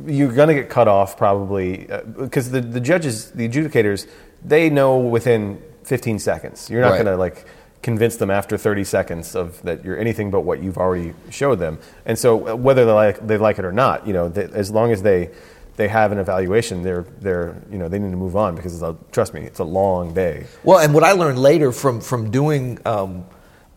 you're 0.08 0.32
going 0.34 0.48
to 0.50 0.54
get 0.56 0.70
cut 0.70 0.88
off 0.88 1.18
probably 1.18 1.88
because 2.18 2.52
the 2.52 2.62
the 2.62 2.80
judges, 2.82 3.32
the 3.32 3.48
adjudicators, 3.48 4.08
they 4.44 4.70
know 4.70 4.98
within 4.98 5.62
15 5.84 6.20
seconds. 6.20 6.70
You're 6.70 6.82
not 6.82 6.92
Right. 6.92 7.04
going 7.04 7.14
to 7.14 7.18
like 7.18 7.46
convince 7.84 8.16
them 8.18 8.32
after 8.32 8.58
30 8.58 8.84
seconds 8.84 9.36
of 9.36 9.62
that 9.62 9.86
you're 9.86 9.96
anything 10.00 10.32
but 10.32 10.42
what 10.42 10.60
you've 10.64 10.78
already 10.78 11.14
showed 11.30 11.60
them. 11.60 11.78
And 12.06 12.18
so 12.18 12.48
uh, 12.48 12.56
whether 12.56 12.84
they 12.86 12.92
like 12.92 13.28
they 13.28 13.38
like 13.38 13.60
it 13.60 13.66
or 13.66 13.72
not, 13.72 14.08
you 14.08 14.14
know, 14.14 14.28
they, 14.30 14.46
as 14.46 14.72
long 14.72 14.92
as 14.92 15.04
they 15.04 15.30
they 15.78 15.88
have 15.88 16.12
an 16.12 16.20
evaluation, 16.20 16.84
they're 16.84 17.06
they're 17.20 17.62
you 17.70 17.78
know 17.78 17.88
they 17.88 18.00
need 18.00 18.12
to 18.12 18.18
move 18.18 18.36
on 18.36 18.56
because 18.56 18.74
it's 18.74 18.84
a, 18.84 18.96
trust 19.12 19.34
me, 19.34 19.42
it's 19.42 19.60
a 19.60 19.64
long 19.64 20.14
day. 20.14 20.46
Well, 20.64 20.80
and 20.80 20.94
what 20.94 21.04
I 21.04 21.12
learned 21.12 21.40
later 21.40 21.72
from 21.72 22.02
from 22.02 22.32
doing 22.32 22.80
um, 22.86 23.26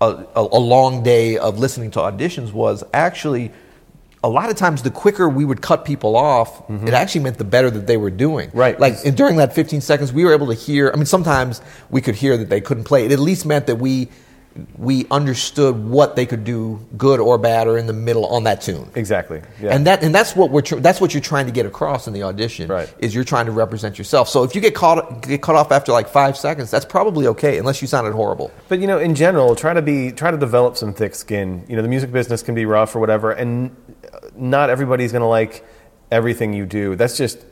a, 0.01 0.27
a, 0.35 0.43
long 0.61 1.03
day 1.03 1.39
of 1.39 1.59
listening 1.59 1.91
to 1.93 1.99
auditions 1.99 2.53
was 2.53 2.85
actually 2.95 3.51
a 4.23 4.29
lot 4.29 4.51
of 4.51 4.57
times 4.57 4.83
the 4.83 4.91
quicker 4.91 5.29
we 5.29 5.45
would 5.45 5.61
cut 5.61 5.85
people 5.85 6.17
off, 6.17 6.69
it 6.71 6.95
actually 6.95 7.23
meant 7.23 7.39
the 7.39 7.45
better 7.45 7.71
that 7.71 7.87
they 7.87 7.97
were 7.97 8.11
doing. 8.11 8.49
Mm-hmm. 8.49 8.59
Right. 8.59 8.81
Like 8.81 8.95
and 9.05 9.17
during 9.17 9.37
that 9.37 9.55
15 9.55 9.81
seconds, 9.81 10.13
we 10.13 10.25
were 10.25 10.33
able 10.33 10.49
to 10.49 10.55
hear. 10.55 10.91
I 10.93 10.97
mean, 10.97 11.07
sometimes 11.07 11.61
we 11.91 12.01
could 12.01 12.15
hear 12.15 12.37
that 12.37 12.49
they 12.49 12.61
couldn't 12.61 12.85
play. 12.85 13.07
It 13.07 13.13
at 13.13 13.19
least 13.19 13.47
meant 13.47 13.67
that 13.67 13.77
we 13.77 14.09
we 14.77 15.07
understood 15.11 15.77
what 15.77 16.17
they 16.17 16.27
could 16.27 16.45
do, 16.45 16.85
good 16.97 17.21
or 17.21 17.39
bad, 17.39 17.67
or 17.67 17.79
in 17.79 17.87
the 17.87 17.93
middle 17.93 18.27
on 18.27 18.45
that 18.45 18.61
tune. 18.61 18.91
Exactly. 18.95 19.43
Yeah. 19.61 19.75
And 19.75 19.87
that 19.87 20.03
and 20.03 20.15
that's 20.15 20.35
what 20.35 20.51
we're 20.51 20.63
tr- 20.63 20.77
that's 20.77 21.01
what 21.01 21.15
you're 21.15 21.21
trying 21.21 21.47
to 21.47 21.53
get 21.53 21.67
across 21.67 22.07
in 22.07 22.13
the 22.13 22.23
audition. 22.23 22.69
Right. 22.69 22.93
Is 22.99 23.15
you're 23.15 23.25
trying 23.25 23.47
to 23.47 23.53
represent 23.53 23.99
yourself. 23.99 24.29
So 24.29 24.45
if 24.45 24.55
you 24.55 24.61
get 24.61 24.75
caught 24.75 25.23
get 25.23 25.43
cut 25.43 25.55
off 25.55 25.71
after 25.73 25.93
like 25.93 26.09
five 26.09 26.37
seconds, 26.37 26.71
that's 26.71 26.85
probably 26.85 27.27
okay, 27.29 27.59
unless 27.59 27.81
you 27.83 27.89
sounded 27.89 28.13
horrible. 28.13 28.51
But 28.69 28.81
you 28.81 28.87
know, 28.87 28.99
in 28.99 29.15
general, 29.15 29.55
try 29.55 29.75
to 29.75 29.83
be 29.83 30.13
try 30.13 30.31
to 30.31 30.39
develop 30.39 30.77
some 30.77 30.93
thick 30.93 31.15
skin. 31.15 31.65
You 31.69 31.77
know, 31.77 31.83
the 31.83 31.89
music 31.89 32.13
business 32.13 32.43
can 32.43 32.55
be 32.55 32.67
rough 32.67 32.95
or 32.97 33.01
whatever, 33.01 33.31
and 33.31 33.75
not 34.35 34.71
everybody's 34.71 35.13
going 35.13 35.23
to 35.23 35.27
like 35.27 35.65
everything 36.11 36.53
you 36.53 36.67
do. 36.67 36.97
That's 36.97 37.17
just 37.17 37.45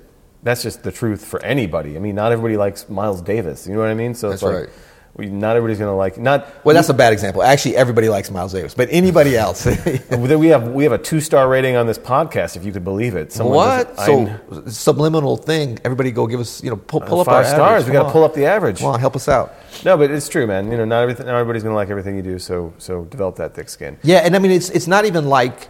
that's 0.42 0.62
just 0.62 0.82
the 0.82 0.92
truth 0.92 1.24
for 1.24 1.42
anybody. 1.44 1.96
I 1.96 1.98
mean, 1.98 2.14
not 2.14 2.32
everybody 2.32 2.56
likes 2.56 2.88
Miles 2.88 3.20
Davis. 3.20 3.66
You 3.66 3.74
know 3.74 3.80
what 3.80 3.88
I 3.88 3.94
mean? 3.94 4.14
So 4.14 4.30
it's 4.30 4.42
That's 4.42 4.52
like 4.52 4.68
right. 4.68 4.74
Not 5.18 5.56
everybody's 5.56 5.78
going 5.78 5.90
to 5.90 5.96
like 5.96 6.18
not. 6.18 6.46
Well, 6.64 6.74
that's 6.74 6.88
a 6.88 6.94
bad 6.94 7.12
example. 7.12 7.42
Actually, 7.42 7.76
everybody 7.76 8.08
likes 8.08 8.30
Miles 8.30 8.52
Davis, 8.52 8.74
but 8.74 8.88
anybody 8.90 9.36
else. 9.44 9.64
we 10.10 10.48
have 10.48 10.68
we 10.72 10.84
have 10.84 10.92
a 10.92 10.98
two 10.98 11.20
star 11.20 11.48
rating 11.48 11.76
on 11.76 11.86
this 11.86 11.98
podcast, 11.98 12.56
if 12.56 12.64
you 12.64 12.72
could 12.72 12.84
believe 12.84 13.14
it. 13.16 13.32
Someone 13.32 13.56
what? 13.56 13.96
doesn't- 13.96 14.28
I- 14.28 14.36
So 14.54 14.66
subliminal 14.70 15.36
thing. 15.36 15.78
Everybody 15.84 16.10
go 16.10 16.26
give 16.26 16.40
us 16.40 16.62
you 16.62 16.70
know 16.70 16.76
pull, 16.76 17.00
pull 17.00 17.18
Uh, 17.18 17.22
up 17.22 17.26
five 17.26 17.34
our 17.36 17.44
stars. 17.44 17.60
average. 17.82 17.86
We 17.86 17.92
got 17.92 18.04
to 18.04 18.10
pull 18.12 18.24
up 18.24 18.34
the 18.34 18.46
average. 18.46 18.82
On, 18.82 18.98
help 19.00 19.16
us 19.16 19.28
out. 19.28 19.54
No, 19.84 19.96
but 19.96 20.10
it's 20.10 20.28
true, 20.28 20.46
man. 20.46 20.70
You 20.70 20.76
know, 20.76 20.84
not 20.84 21.02
everything. 21.02 21.26
Not 21.26 21.34
everybody's 21.34 21.62
going 21.62 21.72
to 21.72 21.76
like 21.76 21.90
everything 21.90 22.16
you 22.16 22.22
do. 22.22 22.38
So 22.38 22.72
so 22.78 23.04
develop 23.04 23.36
that 23.36 23.54
thick 23.54 23.68
skin. 23.68 23.96
Yeah, 24.02 24.18
and 24.18 24.36
I 24.36 24.38
mean 24.38 24.50
it's 24.52 24.70
it's 24.70 24.86
not 24.86 25.04
even 25.06 25.28
like 25.28 25.68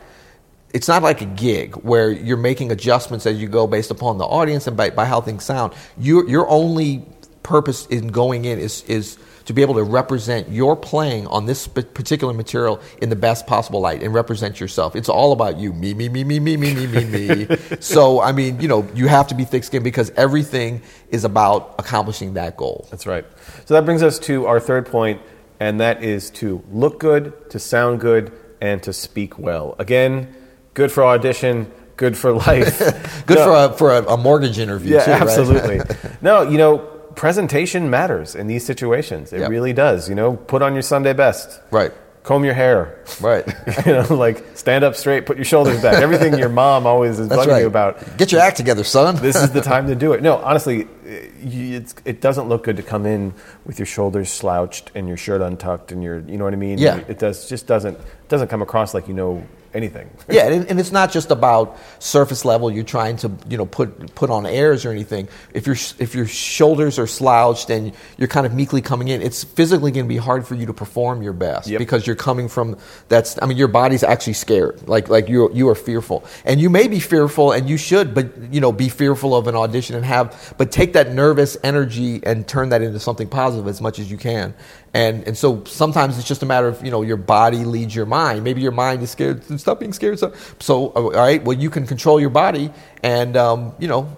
it's 0.74 0.88
not 0.88 1.02
like 1.02 1.22
a 1.22 1.26
gig 1.26 1.74
where 1.76 2.10
you're 2.10 2.36
making 2.36 2.70
adjustments 2.72 3.24
as 3.24 3.40
you 3.40 3.48
go 3.48 3.66
based 3.66 3.90
upon 3.90 4.18
the 4.18 4.24
audience 4.24 4.66
and 4.66 4.76
by, 4.76 4.90
by 4.90 5.06
how 5.06 5.20
things 5.22 5.42
sound. 5.44 5.72
You're, 5.96 6.28
you're 6.28 6.48
only 6.50 7.06
purpose 7.46 7.86
in 7.86 8.08
going 8.08 8.44
in 8.44 8.58
is 8.58 8.82
is 8.84 9.18
to 9.44 9.52
be 9.52 9.62
able 9.62 9.74
to 9.74 9.84
represent 9.84 10.48
your 10.48 10.74
playing 10.74 11.24
on 11.28 11.46
this 11.46 11.68
particular 11.68 12.34
material 12.34 12.80
in 13.00 13.08
the 13.08 13.14
best 13.14 13.46
possible 13.46 13.80
light 13.80 14.02
and 14.02 14.12
represent 14.12 14.58
yourself. 14.58 14.96
It's 14.96 15.08
all 15.08 15.30
about 15.30 15.56
you. 15.56 15.72
Me, 15.72 15.94
me, 15.94 16.08
me, 16.08 16.24
me, 16.24 16.40
me, 16.40 16.56
me, 16.56 16.74
me, 16.74 16.86
me, 16.86 17.04
me. 17.04 17.56
so, 17.80 18.20
I 18.20 18.32
mean, 18.32 18.60
you 18.60 18.66
know, 18.66 18.88
you 18.92 19.06
have 19.06 19.28
to 19.28 19.36
be 19.36 19.44
thick 19.44 19.62
skinned 19.62 19.84
because 19.84 20.10
everything 20.16 20.82
is 21.10 21.22
about 21.22 21.76
accomplishing 21.78 22.34
that 22.34 22.56
goal. 22.56 22.88
That's 22.90 23.06
right. 23.06 23.24
So 23.66 23.74
that 23.74 23.84
brings 23.84 24.02
us 24.02 24.18
to 24.20 24.46
our 24.46 24.58
third 24.58 24.84
point, 24.86 25.22
and 25.60 25.80
that 25.80 26.02
is 26.02 26.30
to 26.30 26.64
look 26.72 26.98
good, 26.98 27.48
to 27.50 27.60
sound 27.60 28.00
good, 28.00 28.32
and 28.60 28.82
to 28.82 28.92
speak 28.92 29.38
well. 29.38 29.76
Again, 29.78 30.34
good 30.74 30.90
for 30.90 31.04
audition, 31.04 31.70
good 31.96 32.16
for 32.16 32.32
life. 32.32 32.80
Good 33.26 33.38
No, 33.38 33.44
for, 33.44 33.74
a, 33.74 33.78
for 33.78 33.90
a, 33.92 34.14
a 34.14 34.16
mortgage 34.16 34.58
interview, 34.58 34.94
yeah, 34.94 35.04
too, 35.04 35.10
right? 35.12 35.22
absolutely. 35.22 35.80
no, 36.20 36.42
you 36.42 36.58
know, 36.58 36.95
presentation 37.16 37.90
matters 37.90 38.34
in 38.34 38.46
these 38.46 38.64
situations. 38.64 39.32
It 39.32 39.40
Yep. 39.40 39.50
really 39.50 39.72
does. 39.72 40.08
You 40.08 40.14
know, 40.14 40.34
put 40.36 40.62
on 40.62 40.74
your 40.74 40.82
Sunday 40.82 41.12
best. 41.12 41.60
Right. 41.70 41.92
Comb 42.22 42.44
your 42.44 42.54
hair. 42.54 42.98
Right. 43.20 43.46
you 43.86 43.92
know, 43.92 44.14
like 44.14 44.44
stand 44.54 44.82
up 44.84 44.96
straight, 44.96 45.26
put 45.26 45.36
your 45.36 45.44
shoulders 45.44 45.80
back. 45.80 46.02
Everything 46.02 46.36
your 46.38 46.48
mom 46.48 46.84
always 46.86 47.18
is 47.20 47.28
That's 47.28 47.40
bugging 47.42 47.48
right. 47.52 47.60
you 47.60 47.66
about. 47.68 48.18
Get 48.18 48.32
your 48.32 48.40
act 48.40 48.56
together, 48.56 48.82
son. 48.84 49.16
this 49.16 49.36
is 49.36 49.50
the 49.52 49.60
time 49.72 49.86
to 49.86 49.94
do 49.94 50.12
it. 50.12 50.22
No, 50.22 50.36
honestly, 50.38 50.88
it's, 51.04 51.94
it 52.04 52.20
doesn't 52.20 52.48
look 52.48 52.64
good 52.64 52.76
to 52.78 52.82
come 52.82 53.06
in 53.06 53.32
with 53.64 53.78
your 53.78 53.86
shoulders 53.86 54.28
slouched 54.30 54.90
and 54.96 55.06
your 55.06 55.16
shirt 55.16 55.40
untucked 55.40 55.92
and 55.92 56.02
your, 56.02 56.18
you 56.20 56.36
know 56.36 56.44
what 56.44 56.52
I 56.52 56.56
mean? 56.56 56.78
Yeah. 56.78 56.96
It 57.08 57.18
does 57.20 57.48
just 57.48 57.66
doesn't 57.68 57.96
doesn't 58.28 58.48
come 58.48 58.60
across 58.60 58.92
like 58.92 59.06
you 59.06 59.14
know 59.14 59.46
anything. 59.76 60.10
Yeah, 60.28 60.48
and, 60.48 60.66
and 60.68 60.80
it's 60.80 60.90
not 60.92 61.12
just 61.12 61.30
about 61.30 61.78
surface 62.00 62.44
level. 62.44 62.70
You're 62.70 62.84
trying 62.84 63.16
to 63.18 63.30
you 63.48 63.56
know 63.56 63.66
put 63.66 64.14
put 64.16 64.28
on 64.30 64.44
airs 64.46 64.84
or 64.84 64.90
anything. 64.90 65.28
If 65.54 65.66
your 65.66 65.76
if 65.98 66.14
your 66.16 66.26
shoulders 66.26 66.98
are 66.98 67.06
slouched 67.06 67.70
and 67.70 67.92
you're 68.18 68.28
kind 68.28 68.44
of 68.46 68.52
meekly 68.52 68.82
coming 68.82 69.08
in, 69.08 69.22
it's 69.22 69.44
physically 69.44 69.92
going 69.92 70.04
to 70.06 70.08
be 70.08 70.16
hard 70.16 70.46
for 70.46 70.54
you 70.56 70.66
to 70.66 70.72
perform 70.74 71.22
your 71.22 71.32
best 71.32 71.68
Yep. 71.68 71.78
because 71.78 72.06
you're 72.06 72.16
coming 72.16 72.48
from 72.48 72.76
that's. 73.08 73.38
I 73.40 73.46
mean, 73.46 73.56
your 73.56 73.68
body's 73.68 74.02
actually 74.02 74.32
scared. 74.34 74.88
Like 74.88 75.08
like 75.08 75.28
you 75.28 75.50
you 75.54 75.68
are 75.68 75.74
fearful, 75.76 76.24
and 76.44 76.60
you 76.60 76.68
may 76.70 76.88
be 76.88 76.98
fearful, 77.00 77.52
and 77.52 77.68
you 77.68 77.76
should, 77.76 78.12
but 78.14 78.26
you 78.52 78.60
know, 78.60 78.72
be 78.72 78.88
fearful 78.88 79.34
of 79.36 79.46
an 79.46 79.54
audition 79.54 79.94
and 79.96 80.04
have, 80.04 80.54
but 80.58 80.72
take 80.72 80.94
that 80.94 81.12
nervous 81.12 81.56
energy 81.62 82.20
and 82.24 82.46
turn 82.48 82.70
that 82.70 82.82
into 82.82 82.98
something 82.98 83.28
positive 83.28 83.68
as 83.68 83.80
much 83.80 83.98
as 84.00 84.10
you 84.10 84.16
can. 84.18 84.54
And 84.96 85.28
and 85.28 85.36
so 85.36 85.62
sometimes 85.64 86.16
it's 86.18 86.26
just 86.26 86.42
a 86.42 86.46
matter 86.46 86.68
of 86.68 86.82
you 86.82 86.90
know 86.90 87.02
your 87.02 87.18
body 87.18 87.66
leads 87.66 87.94
your 87.94 88.06
mind. 88.06 88.42
Maybe 88.42 88.62
your 88.62 88.72
mind 88.72 89.02
is 89.02 89.10
scared. 89.10 89.44
Stop 89.60 89.78
being 89.78 89.92
scared. 89.92 90.18
So, 90.18 90.32
so 90.58 90.86
all 90.88 91.10
right, 91.10 91.44
well 91.44 91.58
you 91.58 91.68
can 91.68 91.86
control 91.86 92.18
your 92.18 92.30
body 92.30 92.70
and 93.02 93.36
um, 93.36 93.74
you 93.78 93.88
know 93.88 94.16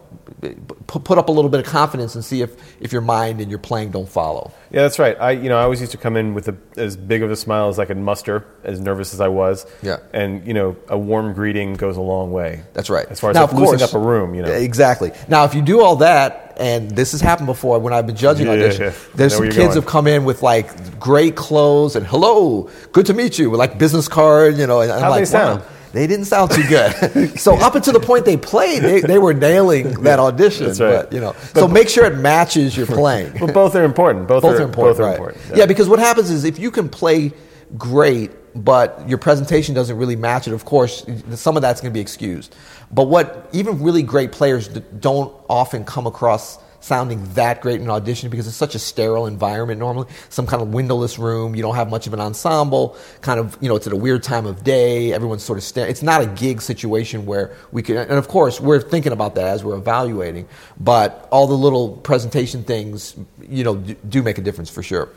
put, 0.88 1.18
up 1.18 1.28
a 1.28 1.32
little 1.32 1.50
bit 1.50 1.60
of 1.60 1.66
confidence 1.66 2.14
and 2.14 2.24
see 2.24 2.40
if 2.42 2.56
if 2.80 2.92
your 2.92 3.02
mind 3.02 3.40
and 3.40 3.50
your 3.50 3.58
playing 3.60 3.90
don't 3.90 4.08
follow. 4.08 4.50
Yeah, 4.70 4.82
that's 4.82 4.98
right. 4.98 5.16
I 5.20 5.32
you 5.32 5.48
know 5.48 5.58
I 5.58 5.62
always 5.62 5.80
used 5.80 5.92
to 5.92 5.98
come 5.98 6.16
in 6.16 6.34
with 6.34 6.48
a, 6.48 6.56
as 6.76 6.96
big 6.96 7.22
of 7.22 7.30
a 7.30 7.36
smile 7.36 7.68
as 7.68 7.78
I 7.78 7.84
could 7.84 7.98
muster, 7.98 8.44
as 8.64 8.80
nervous 8.80 9.14
as 9.14 9.20
I 9.20 9.28
was. 9.28 9.66
Yeah. 9.82 9.98
And 10.12 10.46
you 10.46 10.54
know 10.54 10.76
a 10.88 10.98
warm 10.98 11.32
greeting 11.34 11.74
goes 11.74 11.96
a 11.96 12.00
long 12.00 12.32
way. 12.32 12.62
That's 12.72 12.90
right. 12.90 13.06
As 13.08 13.20
far 13.20 13.30
as 13.30 13.34
Now, 13.34 13.44
like, 13.44 13.52
loosening 13.52 13.82
up 13.82 13.92
a 13.94 13.98
room, 13.98 14.34
you 14.34 14.42
know. 14.42 14.50
Exactly. 14.50 15.12
Now, 15.28 15.44
if 15.44 15.54
you 15.54 15.62
do 15.62 15.80
all 15.82 15.96
that, 15.96 16.56
and 16.58 16.90
this 16.90 17.12
has 17.12 17.20
happened 17.20 17.46
before 17.46 17.78
when 17.78 17.92
I've 17.92 18.06
been 18.06 18.16
judging 18.16 18.46
Yeah, 18.46 18.56
auditions, 18.56 18.78
yeah. 18.80 18.92
there's 19.14 19.36
some 19.36 19.44
kids 19.44 19.56
going. 19.56 19.72
have 19.72 19.86
come 19.86 20.06
in 20.06 20.24
with 20.24 20.42
like 20.42 20.98
great 20.98 21.36
clothes 21.36 21.96
and 21.96 22.06
hello, 22.06 22.70
good 22.92 23.06
to 23.06 23.14
meet 23.14 23.38
you, 23.38 23.50
with 23.50 23.58
like 23.58 23.78
business 23.78 24.08
card, 24.08 24.56
you 24.56 24.66
know. 24.66 24.80
And 24.80 24.90
I'm 24.90 25.02
How 25.02 25.10
like, 25.10 25.20
they 25.20 25.24
sound? 25.26 25.60
wow. 25.60 25.66
They 25.92 26.06
didn't 26.06 26.26
sound 26.26 26.50
too 26.50 26.66
good. 26.68 27.38
so 27.38 27.56
up 27.56 27.74
until 27.74 27.92
the 27.92 28.00
point 28.00 28.24
they 28.24 28.36
played, 28.36 28.82
they, 28.82 29.00
they 29.00 29.18
were 29.18 29.34
nailing 29.34 29.92
that 30.02 30.18
audition. 30.18 30.66
That's 30.66 30.80
right. 30.80 31.04
But, 31.04 31.12
you 31.12 31.20
know, 31.20 31.34
so 31.54 31.68
make 31.68 31.88
sure 31.88 32.04
it 32.04 32.16
matches 32.16 32.76
your 32.76 32.86
playing. 32.86 33.36
But 33.38 33.54
both 33.54 33.74
are 33.74 33.84
important. 33.84 34.28
Both, 34.28 34.42
both 34.42 34.56
are, 34.56 34.62
are 34.62 34.64
important. 34.64 34.96
Both 34.96 35.00
are 35.00 35.08
right. 35.08 35.18
important. 35.18 35.56
Yeah. 35.56 35.66
because 35.66 35.88
what 35.88 35.98
happens 35.98 36.30
is 36.30 36.44
if 36.44 36.58
you 36.58 36.70
can 36.70 36.88
play 36.88 37.32
great, 37.76 38.32
but 38.54 39.08
your 39.08 39.18
presentation 39.18 39.74
doesn't 39.74 39.96
really 39.96 40.16
match 40.16 40.48
it, 40.48 40.54
of 40.54 40.64
course, 40.64 41.04
some 41.34 41.56
of 41.56 41.62
that's 41.62 41.80
going 41.80 41.92
to 41.92 41.94
be 41.94 42.00
excused. 42.00 42.56
But 42.90 43.04
what 43.04 43.48
even 43.52 43.82
really 43.82 44.02
great 44.02 44.32
players 44.32 44.68
don't 44.68 45.34
often 45.48 45.84
come 45.84 46.06
across 46.06 46.58
sounding 46.80 47.24
that 47.34 47.60
great 47.60 47.76
in 47.76 47.82
an 47.82 47.90
audition 47.90 48.30
because 48.30 48.46
it's 48.46 48.56
such 48.56 48.74
a 48.74 48.78
sterile 48.78 49.26
environment 49.26 49.78
normally. 49.78 50.08
Some 50.28 50.46
kind 50.46 50.62
of 50.62 50.68
windowless 50.68 51.18
room 51.18 51.54
you 51.54 51.62
don't 51.62 51.74
have 51.74 51.90
much 51.90 52.06
of 52.06 52.14
an 52.14 52.20
ensemble 52.20 52.96
kind 53.20 53.40
of 53.40 53.56
you 53.60 53.68
know 53.68 53.76
it's 53.76 53.86
at 53.86 53.92
a 53.92 53.96
weird 53.96 54.22
time 54.22 54.46
of 54.46 54.64
day 54.64 55.12
everyone's 55.12 55.42
sort 55.42 55.58
of 55.58 55.64
sta- 55.64 55.88
it's 55.88 56.02
not 56.02 56.22
a 56.22 56.26
gig 56.26 56.62
situation 56.62 57.26
where 57.26 57.54
we 57.72 57.82
can 57.82 57.96
and 57.96 58.12
of 58.12 58.28
course 58.28 58.60
we're 58.60 58.80
thinking 58.80 59.12
about 59.12 59.34
that 59.34 59.46
as 59.46 59.64
we're 59.64 59.76
evaluating 59.76 60.46
but 60.78 61.28
all 61.30 61.46
the 61.46 61.54
little 61.54 61.96
presentation 61.96 62.62
things 62.64 63.16
you 63.48 63.64
know 63.64 63.76
do, 63.76 63.94
do 64.08 64.22
make 64.22 64.38
a 64.38 64.42
difference 64.42 64.70
for 64.70 64.82
sure. 64.82 65.08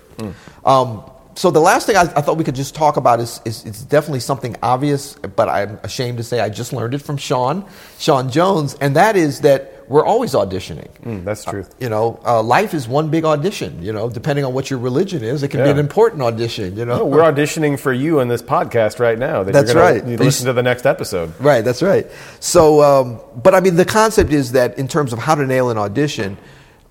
Um, 0.66 1.04
so 1.36 1.50
the 1.50 1.62
last 1.62 1.88
thing 1.88 1.96
I, 1.96 2.02
I, 2.02 2.22
thought 2.22 2.38
we 2.38 2.44
could 2.44 2.56
just 2.56 2.76
talk 2.76 2.98
about 2.98 3.20
is, 3.20 3.40
is 3.46 3.66
it's 3.66 3.82
definitely 3.82 4.20
something 4.20 4.56
obvious, 4.62 5.16
but 5.16 5.48
I'm 5.48 5.80
ashamed 5.84 6.18
to 6.18 6.24
say 6.24 6.40
I 6.42 6.50
just 6.50 6.74
learned 6.74 6.94
it 6.94 7.00
from 7.00 7.18
Sean, 7.18 7.66
Sean 7.98 8.30
Jones, 8.30 8.76
and 8.82 8.96
that 8.98 9.16
is 9.16 9.42
that 9.42 9.71
we're 9.88 10.06
always 10.06 10.34
auditioning. 10.34 10.90
Mm, 11.04 11.24
that's 11.26 11.44
true. 11.46 11.62
Uh, 11.64 11.74
you 11.80 11.90
know, 11.90 12.20
uh, 12.26 12.42
life 12.42 12.74
is 12.74 12.88
one 12.88 13.10
big 13.10 13.26
audition. 13.26 13.82
You 13.82 13.94
know, 13.94 14.10
depending 14.10 14.46
on 14.46 14.54
what 14.54 14.70
your 14.70 14.80
religion 14.80 15.24
is, 15.24 15.44
it 15.44 15.50
can 15.50 15.60
Yeah. 15.60 15.66
be 15.66 15.72
an 15.72 15.80
important 15.80 16.22
audition. 16.22 16.78
You 16.78 16.86
know, 16.86 16.98
No, 17.00 17.06
we're 17.06 17.22
auditioning 17.24 17.80
for 17.80 17.92
you 17.94 18.20
in 18.20 18.28
this 18.28 18.42
podcast 18.42 19.00
right 19.00 19.18
now. 19.20 19.44
That 19.44 19.54
That's 19.54 19.74
you're 19.74 19.82
gonna, 19.84 20.00
right. 20.00 20.08
You 20.08 20.18
listen 20.18 20.46
to 20.48 20.54
the 20.54 20.64
next 20.64 20.86
episode. 20.86 21.34
Right, 21.40 21.64
that's 21.64 21.82
right. 21.82 22.08
So, 22.40 22.82
um, 22.82 23.20
but 23.42 23.54
I 23.56 23.60
mean, 23.60 23.76
the 23.76 23.86
concept 23.86 24.32
is 24.32 24.52
that 24.54 24.78
in 24.78 24.88
terms 24.88 25.14
of 25.14 25.20
how 25.20 25.36
to 25.36 25.46
nail 25.46 25.70
an 25.70 25.78
audition, 25.78 26.38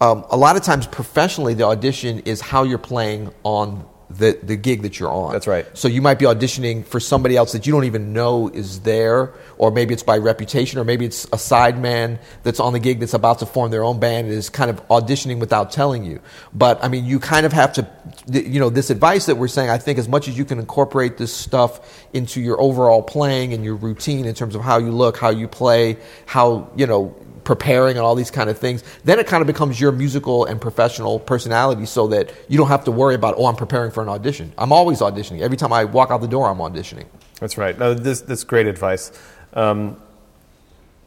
um, 0.00 0.24
a 0.30 0.36
lot 0.36 0.56
of 0.56 0.62
times 0.62 0.86
professionally, 0.86 1.54
the 1.54 1.64
audition 1.64 2.20
is 2.20 2.40
how 2.40 2.62
you're 2.62 2.78
playing 2.78 3.30
on 3.44 3.84
the, 4.10 4.38
the 4.42 4.56
gig 4.56 4.82
that 4.82 4.98
you're 4.98 5.10
on. 5.10 5.32
That's 5.32 5.46
right. 5.46 5.66
So 5.74 5.86
you 5.86 6.02
might 6.02 6.18
be 6.18 6.24
auditioning 6.24 6.84
for 6.84 6.98
somebody 6.98 7.36
else 7.36 7.52
that 7.52 7.66
you 7.66 7.72
don't 7.72 7.84
even 7.84 8.12
know 8.12 8.48
is 8.48 8.80
there, 8.80 9.32
or 9.56 9.70
maybe 9.70 9.94
it's 9.94 10.02
by 10.02 10.18
reputation, 10.18 10.80
or 10.80 10.84
maybe 10.84 11.04
it's 11.04 11.24
a 11.26 11.36
sideman 11.36 12.18
that's 12.42 12.58
on 12.58 12.72
the 12.72 12.80
gig 12.80 12.98
that's 12.98 13.14
about 13.14 13.38
to 13.38 13.46
form 13.46 13.70
their 13.70 13.84
own 13.84 14.00
band 14.00 14.26
and 14.26 14.36
is 14.36 14.50
kind 14.50 14.68
of 14.68 14.86
auditioning 14.88 15.38
without 15.38 15.70
telling 15.70 16.04
you. 16.04 16.20
But 16.52 16.82
I 16.82 16.88
mean, 16.88 17.04
you 17.04 17.20
kind 17.20 17.46
of 17.46 17.52
have 17.52 17.72
to, 17.74 17.88
you 18.30 18.58
know, 18.58 18.68
this 18.68 18.90
advice 18.90 19.26
that 19.26 19.36
we're 19.36 19.48
saying, 19.48 19.70
I 19.70 19.78
think 19.78 19.98
as 19.98 20.08
much 20.08 20.26
as 20.26 20.36
you 20.36 20.44
can 20.44 20.58
incorporate 20.58 21.16
this 21.16 21.32
stuff 21.32 22.04
into 22.12 22.40
your 22.40 22.60
overall 22.60 23.02
playing 23.02 23.52
and 23.52 23.64
your 23.64 23.76
routine 23.76 24.24
in 24.24 24.34
terms 24.34 24.56
of 24.56 24.62
how 24.62 24.78
you 24.78 24.90
look, 24.90 25.16
how 25.18 25.30
you 25.30 25.46
play, 25.46 25.98
how, 26.26 26.68
you 26.74 26.86
know, 26.86 27.14
preparing 27.50 27.96
and 27.96 28.04
all 28.06 28.14
these 28.14 28.30
kind 28.30 28.48
of 28.48 28.56
things, 28.56 28.84
then 29.02 29.18
it 29.18 29.26
kind 29.26 29.40
of 29.40 29.48
becomes 29.48 29.80
your 29.80 29.90
musical 29.90 30.44
and 30.44 30.60
professional 30.60 31.18
personality 31.18 31.84
so 31.84 32.06
that 32.06 32.32
you 32.48 32.56
don't 32.56 32.68
have 32.68 32.84
to 32.84 32.92
worry 32.92 33.16
about, 33.16 33.34
oh, 33.36 33.46
I'm 33.46 33.56
preparing 33.56 33.90
for 33.90 34.02
an 34.04 34.08
audition. 34.08 34.52
I'm 34.56 34.72
always 34.72 35.00
auditioning. 35.00 35.40
Every 35.40 35.56
time 35.56 35.72
I 35.72 35.84
walk 35.84 36.12
out 36.12 36.20
the 36.20 36.28
door, 36.28 36.48
I'm 36.48 36.58
auditioning. 36.58 37.06
That's 37.40 37.58
right. 37.58 37.76
No, 37.76 37.92
this 37.92 38.20
that's 38.20 38.44
great 38.44 38.66
advice. 38.68 39.10
Um, 39.52 39.96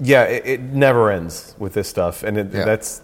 yeah, 0.01 0.23
it, 0.23 0.45
it 0.45 0.61
never 0.61 1.09
ends 1.11 1.55
with 1.59 1.73
this 1.75 1.87
stuff, 1.87 2.23
and 2.23 2.37
it, 2.37 2.47
Yeah. 2.53 2.65
that's 2.65 3.01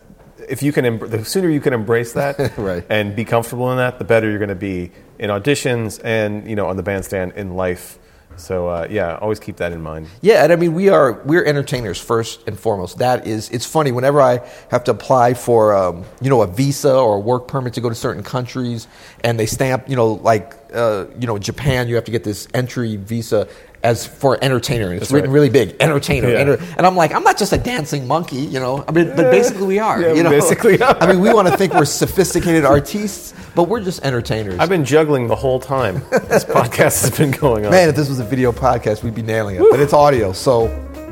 if 0.49 0.61
you 0.61 0.73
can. 0.73 0.83
Em- 0.85 0.99
the 0.99 1.23
sooner 1.23 1.47
you 1.49 1.61
can 1.61 1.71
embrace 1.73 2.11
that 2.13 2.35
Right. 2.57 2.83
and 2.89 3.15
be 3.15 3.23
comfortable 3.23 3.71
in 3.71 3.77
that, 3.77 3.99
the 3.99 4.05
better 4.05 4.29
you're 4.29 4.39
going 4.39 4.49
to 4.49 4.55
be 4.73 4.91
in 5.17 5.29
auditions 5.29 6.01
and 6.03 6.49
you 6.49 6.55
know 6.57 6.67
on 6.67 6.75
the 6.75 6.83
bandstand 6.83 7.33
in 7.37 7.55
life. 7.55 7.99
So 8.39 8.67
uh, 8.67 8.87
yeah, 8.89 9.17
always 9.17 9.39
keep 9.39 9.57
that 9.57 9.71
in 9.71 9.81
mind. 9.81 10.07
Yeah, 10.21 10.43
and 10.43 10.51
I 10.51 10.55
mean 10.55 10.73
we 10.73 10.89
are 10.89 11.21
we're 11.23 11.43
entertainers 11.43 11.99
first 11.99 12.47
and 12.47 12.57
foremost. 12.57 12.99
That 12.99 13.27
is, 13.27 13.49
it's 13.49 13.65
funny 13.65 13.91
whenever 13.91 14.21
I 14.21 14.47
have 14.71 14.83
to 14.85 14.91
apply 14.91 15.33
for 15.33 15.75
um, 15.75 16.05
you 16.21 16.29
know 16.29 16.41
a 16.41 16.47
visa 16.47 16.95
or 16.95 17.15
a 17.15 17.19
work 17.19 17.47
permit 17.47 17.73
to 17.73 17.81
go 17.81 17.89
to 17.89 17.95
certain 17.95 18.23
countries, 18.23 18.87
and 19.23 19.39
they 19.39 19.45
stamp 19.45 19.89
you 19.89 19.95
know 19.95 20.13
like 20.13 20.53
uh, 20.73 21.05
you 21.19 21.27
know 21.27 21.37
Japan, 21.37 21.87
you 21.87 21.95
have 21.95 22.05
to 22.05 22.11
get 22.11 22.23
this 22.23 22.47
entry 22.53 22.95
visa 22.95 23.47
as 23.83 24.05
for 24.05 24.37
entertainer, 24.43 24.91
it's 24.93 24.99
That's 25.01 25.11
written 25.11 25.29
right. 25.29 25.33
really 25.35 25.49
big, 25.49 25.75
entertainer, 25.79 26.29
Yeah. 26.29 26.39
enter- 26.39 26.59
and 26.77 26.85
I'm 26.85 26.95
like 26.95 27.13
I'm 27.13 27.23
not 27.23 27.37
just 27.37 27.53
a 27.53 27.57
dancing 27.57 28.07
monkey, 28.07 28.37
you 28.37 28.59
know. 28.59 28.83
I 28.87 28.91
mean, 28.91 29.07
but 29.15 29.31
basically 29.31 29.67
we 29.67 29.79
are. 29.79 30.01
Yeah, 30.01 30.13
you 30.13 30.23
know? 30.23 30.29
basically 30.29 30.81
are. 30.81 30.97
I 31.01 31.07
mean, 31.07 31.19
we 31.21 31.33
want 31.33 31.47
to 31.47 31.55
think 31.57 31.73
we're 31.73 31.85
sophisticated 31.85 32.65
artists, 32.65 33.33
but 33.55 33.63
we're 33.69 33.79
just 33.81 34.03
entertainers. 34.05 34.59
I've 34.59 34.69
been 34.69 34.83
juggling 34.85 35.27
the 35.27 35.35
whole 35.35 35.59
time 35.59 36.01
this 36.27 36.43
podcast 36.57 37.01
has 37.03 37.17
been 37.17 37.31
going 37.31 37.65
on. 37.65 37.71
Man, 37.71 37.89
if 37.89 37.95
this 37.95 38.09
was 38.09 38.19
a 38.19 38.25
video 38.25 38.51
podcast, 38.51 39.03
we'd 39.03 39.15
be 39.15 39.21
nailing 39.21 39.55
it. 39.55 39.63
But 39.71 39.79
it's 39.79 39.93
audio, 39.93 40.31
so 40.33 40.67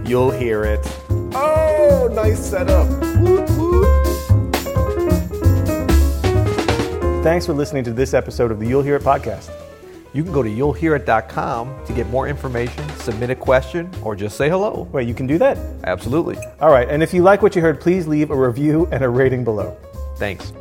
You'll 0.06 0.32
hear 0.32 0.64
it. 0.64 0.80
Oh, 1.10 2.08
nice 2.14 2.40
setup. 2.40 2.88
Thanks 7.24 7.46
for 7.46 7.54
listening 7.54 7.84
to 7.84 7.92
this 7.92 8.14
episode 8.14 8.52
of 8.52 8.60
the 8.60 8.66
You'll 8.66 8.84
Hear 8.84 8.96
It 8.96 9.04
podcast. 9.04 9.50
You 10.18 10.24
can 10.24 10.34
go 10.34 10.42
to 10.42 10.50
you'llhearit.com 10.50 11.86
to 11.86 11.94
get 11.94 12.10
more 12.10 12.28
information, 12.28 12.90
submit 12.98 13.30
a 13.30 13.36
question, 13.36 13.88
or 14.02 14.16
just 14.16 14.36
say 14.36 14.50
hello. 14.50 14.90
Wait, 14.92 15.08
you 15.08 15.14
can 15.14 15.28
do 15.28 15.38
that? 15.38 15.60
Absolutely. 15.84 16.38
All 16.60 16.72
right, 16.72 16.90
and 16.90 17.04
if 17.04 17.14
you 17.14 17.22
like 17.22 17.44
what 17.44 17.56
you 17.56 17.62
heard, 17.62 17.80
please 17.80 18.08
leave 18.08 18.32
a 18.32 18.36
review 18.36 18.88
and 18.92 19.04
a 19.04 19.10
rating 19.10 19.44
below. 19.44 19.78
Thanks. 20.16 20.52